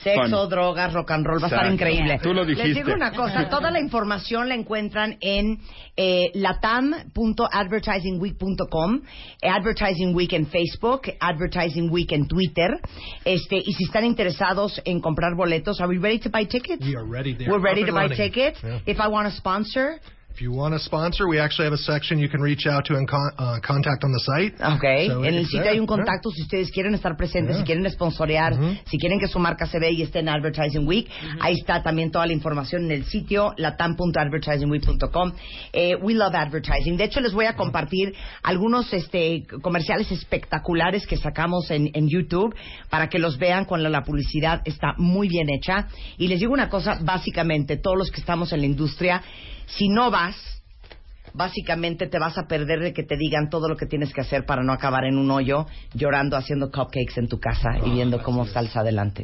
[0.04, 0.50] Sexo, fun.
[0.50, 2.20] drogas, rock and roll, va a estar increíble.
[2.22, 2.68] Tú lo dijiste.
[2.70, 5.60] Les digo una cosa, toda la información la encuentran en
[5.98, 9.02] eh, latam.advertisingweek.com,
[9.42, 12.80] eh, Advertising Week en Facebook, Advertising Week en Twitter,
[13.26, 16.86] este, y si están interesados en comprar boletos, are we ready to buy tickets?
[16.86, 17.36] We are ready.
[17.36, 18.18] We're are ready to buy running.
[18.18, 18.62] tickets.
[18.64, 18.82] Yeah.
[18.86, 20.00] If I want to sponsor,
[20.40, 22.96] If you want to sponsor, we actually have a section you can reach out to
[22.96, 24.54] and con- uh, contact on the site.
[24.64, 25.72] Ok, So en el sitio there.
[25.74, 27.60] hay un contacto si ustedes quieren estar presentes, Yeah.
[27.60, 28.74] si quieren sponsorear, Ujú.
[28.86, 31.10] si quieren que su marca se vea y esté en Advertising Week.
[31.42, 35.34] Ahí está también toda la información en el sitio latam.advertisingweek.com.
[35.74, 36.96] Eh, we love advertising.
[36.96, 42.56] De hecho, les voy a compartir algunos este, comerciales espectaculares que sacamos en, en YouTube
[42.90, 44.62] para que los vean con la, la publicidad.
[44.64, 45.90] Está muy bien hecha.
[46.18, 49.22] Y les digo una cosa, básicamente, todos los que estamos en la industria,
[49.78, 50.36] si no vas,
[51.32, 54.46] básicamente te vas a perder de que te digan todo lo que tienes que hacer
[54.46, 58.46] para no acabar en un hoyo llorando haciendo cupcakes en tu casa y viendo cómo
[58.48, 59.24] salsa adelante.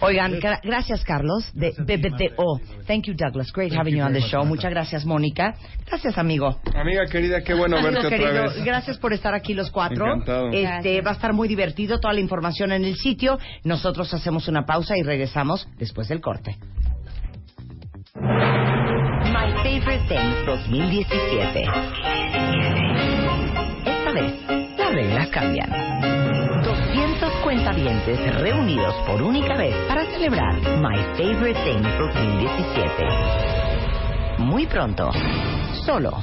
[0.00, 2.60] Oigan, gra- gracias Carlos de BBTO.
[2.86, 3.50] Thank you Douglas.
[3.52, 4.44] Great having you on the show.
[4.44, 5.56] Muchas gracias Mónica.
[5.84, 6.60] Gracias amigo.
[6.74, 8.64] Amiga querida, qué bueno Amigo verte querido, otra vez.
[8.64, 10.06] gracias por estar aquí los cuatro.
[10.06, 10.50] Encantado.
[10.52, 13.38] Este va a estar muy divertido toda la información en el sitio.
[13.64, 16.56] Nosotros hacemos una pausa y regresamos después del corte.
[20.08, 21.64] Things 2017.
[23.84, 24.32] Esta vez,
[24.78, 25.68] las reglas cambian.
[26.62, 33.04] 200 cuentavientes reunidos por única vez para celebrar My Favorite Things 2017.
[34.38, 35.10] Muy pronto,
[35.84, 36.20] solo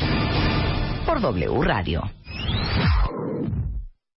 [1.06, 2.04] por W Radio.